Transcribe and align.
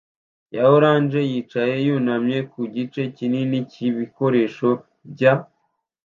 ya 0.55 0.63
orange 0.75 1.19
yicaye 1.31 1.75
yunamye 1.85 2.37
ku 2.51 2.61
gice 2.75 3.01
kinini 3.15 3.57
cyibikoresho 3.71 4.67
bya 5.11 5.33